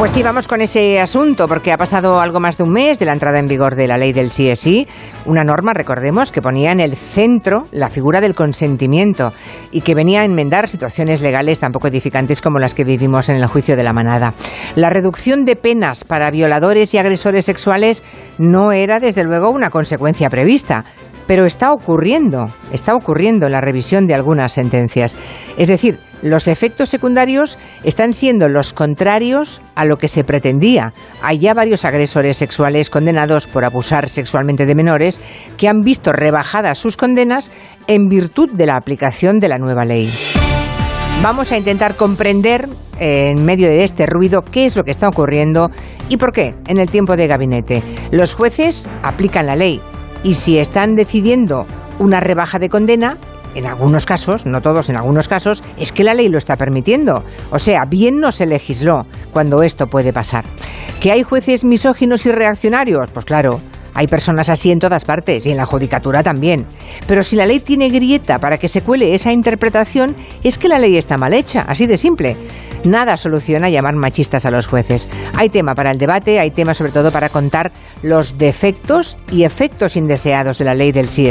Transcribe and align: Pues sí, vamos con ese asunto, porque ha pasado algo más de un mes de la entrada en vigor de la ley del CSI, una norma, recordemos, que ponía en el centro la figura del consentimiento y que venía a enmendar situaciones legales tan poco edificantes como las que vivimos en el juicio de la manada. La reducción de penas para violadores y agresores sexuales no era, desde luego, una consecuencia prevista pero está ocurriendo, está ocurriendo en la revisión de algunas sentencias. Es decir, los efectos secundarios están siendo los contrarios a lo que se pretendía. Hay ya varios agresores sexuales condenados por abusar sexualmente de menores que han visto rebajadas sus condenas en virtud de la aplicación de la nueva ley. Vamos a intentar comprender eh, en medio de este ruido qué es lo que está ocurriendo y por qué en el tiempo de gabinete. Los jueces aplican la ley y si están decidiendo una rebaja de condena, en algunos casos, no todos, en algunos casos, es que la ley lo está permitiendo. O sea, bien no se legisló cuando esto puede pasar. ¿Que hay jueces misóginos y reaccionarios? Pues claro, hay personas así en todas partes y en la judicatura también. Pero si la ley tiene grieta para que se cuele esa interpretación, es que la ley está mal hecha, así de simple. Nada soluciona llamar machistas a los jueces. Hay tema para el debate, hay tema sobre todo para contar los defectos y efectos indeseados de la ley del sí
Pues 0.00 0.12
sí, 0.12 0.22
vamos 0.22 0.48
con 0.48 0.62
ese 0.62 0.98
asunto, 0.98 1.46
porque 1.46 1.72
ha 1.72 1.76
pasado 1.76 2.22
algo 2.22 2.40
más 2.40 2.56
de 2.56 2.62
un 2.62 2.72
mes 2.72 2.98
de 2.98 3.04
la 3.04 3.12
entrada 3.12 3.38
en 3.38 3.46
vigor 3.46 3.74
de 3.74 3.86
la 3.86 3.98
ley 3.98 4.14
del 4.14 4.30
CSI, 4.30 4.88
una 5.26 5.44
norma, 5.44 5.74
recordemos, 5.74 6.32
que 6.32 6.40
ponía 6.40 6.72
en 6.72 6.80
el 6.80 6.96
centro 6.96 7.64
la 7.70 7.90
figura 7.90 8.22
del 8.22 8.34
consentimiento 8.34 9.34
y 9.70 9.82
que 9.82 9.94
venía 9.94 10.22
a 10.22 10.24
enmendar 10.24 10.70
situaciones 10.70 11.20
legales 11.20 11.60
tan 11.60 11.72
poco 11.72 11.88
edificantes 11.88 12.40
como 12.40 12.58
las 12.58 12.72
que 12.72 12.84
vivimos 12.84 13.28
en 13.28 13.36
el 13.36 13.46
juicio 13.46 13.76
de 13.76 13.82
la 13.82 13.92
manada. 13.92 14.32
La 14.74 14.88
reducción 14.88 15.44
de 15.44 15.56
penas 15.56 16.04
para 16.04 16.30
violadores 16.30 16.94
y 16.94 16.98
agresores 16.98 17.44
sexuales 17.44 18.02
no 18.38 18.72
era, 18.72 19.00
desde 19.00 19.22
luego, 19.22 19.50
una 19.50 19.68
consecuencia 19.68 20.30
prevista 20.30 20.86
pero 21.30 21.46
está 21.46 21.72
ocurriendo, 21.72 22.48
está 22.72 22.92
ocurriendo 22.96 23.46
en 23.46 23.52
la 23.52 23.60
revisión 23.60 24.08
de 24.08 24.14
algunas 24.14 24.50
sentencias. 24.50 25.16
Es 25.56 25.68
decir, 25.68 26.00
los 26.22 26.48
efectos 26.48 26.88
secundarios 26.88 27.56
están 27.84 28.14
siendo 28.14 28.48
los 28.48 28.72
contrarios 28.72 29.62
a 29.76 29.84
lo 29.84 29.96
que 29.96 30.08
se 30.08 30.24
pretendía. 30.24 30.92
Hay 31.22 31.38
ya 31.38 31.54
varios 31.54 31.84
agresores 31.84 32.36
sexuales 32.36 32.90
condenados 32.90 33.46
por 33.46 33.64
abusar 33.64 34.08
sexualmente 34.08 34.66
de 34.66 34.74
menores 34.74 35.20
que 35.56 35.68
han 35.68 35.82
visto 35.82 36.12
rebajadas 36.12 36.80
sus 36.80 36.96
condenas 36.96 37.52
en 37.86 38.08
virtud 38.08 38.50
de 38.52 38.66
la 38.66 38.74
aplicación 38.74 39.38
de 39.38 39.50
la 39.50 39.58
nueva 39.58 39.84
ley. 39.84 40.12
Vamos 41.22 41.52
a 41.52 41.56
intentar 41.56 41.94
comprender 41.94 42.66
eh, 42.98 43.28
en 43.28 43.44
medio 43.44 43.68
de 43.68 43.84
este 43.84 44.06
ruido 44.06 44.42
qué 44.42 44.66
es 44.66 44.74
lo 44.74 44.82
que 44.82 44.90
está 44.90 45.06
ocurriendo 45.06 45.70
y 46.08 46.16
por 46.16 46.32
qué 46.32 46.56
en 46.66 46.78
el 46.78 46.90
tiempo 46.90 47.14
de 47.14 47.28
gabinete. 47.28 47.84
Los 48.10 48.34
jueces 48.34 48.88
aplican 49.04 49.46
la 49.46 49.54
ley 49.54 49.80
y 50.22 50.34
si 50.34 50.58
están 50.58 50.94
decidiendo 50.94 51.66
una 51.98 52.20
rebaja 52.20 52.58
de 52.58 52.68
condena, 52.68 53.18
en 53.54 53.66
algunos 53.66 54.06
casos, 54.06 54.46
no 54.46 54.60
todos, 54.60 54.88
en 54.90 54.96
algunos 54.96 55.28
casos, 55.28 55.62
es 55.76 55.92
que 55.92 56.04
la 56.04 56.14
ley 56.14 56.28
lo 56.28 56.38
está 56.38 56.56
permitiendo. 56.56 57.24
O 57.50 57.58
sea, 57.58 57.80
bien 57.88 58.20
no 58.20 58.32
se 58.32 58.46
legisló 58.46 59.06
cuando 59.32 59.62
esto 59.62 59.86
puede 59.86 60.12
pasar. 60.12 60.44
¿Que 61.00 61.12
hay 61.12 61.22
jueces 61.22 61.64
misóginos 61.64 62.26
y 62.26 62.32
reaccionarios? 62.32 63.10
Pues 63.12 63.24
claro, 63.24 63.60
hay 64.00 64.06
personas 64.06 64.48
así 64.48 64.70
en 64.70 64.78
todas 64.78 65.04
partes 65.04 65.44
y 65.44 65.50
en 65.50 65.58
la 65.58 65.66
judicatura 65.66 66.22
también. 66.22 66.64
Pero 67.06 67.22
si 67.22 67.36
la 67.36 67.44
ley 67.44 67.60
tiene 67.60 67.90
grieta 67.90 68.38
para 68.38 68.56
que 68.56 68.66
se 68.66 68.80
cuele 68.80 69.14
esa 69.14 69.30
interpretación, 69.30 70.16
es 70.42 70.56
que 70.56 70.68
la 70.68 70.78
ley 70.78 70.96
está 70.96 71.18
mal 71.18 71.34
hecha, 71.34 71.66
así 71.68 71.86
de 71.86 71.98
simple. 71.98 72.34
Nada 72.84 73.18
soluciona 73.18 73.68
llamar 73.68 73.94
machistas 73.96 74.46
a 74.46 74.50
los 74.50 74.66
jueces. 74.66 75.06
Hay 75.36 75.50
tema 75.50 75.74
para 75.74 75.90
el 75.90 75.98
debate, 75.98 76.40
hay 76.40 76.50
tema 76.50 76.72
sobre 76.72 76.92
todo 76.92 77.10
para 77.10 77.28
contar 77.28 77.72
los 78.02 78.38
defectos 78.38 79.18
y 79.30 79.44
efectos 79.44 79.98
indeseados 79.98 80.56
de 80.56 80.64
la 80.64 80.74
ley 80.74 80.92
del 80.92 81.10
sí 81.10 81.28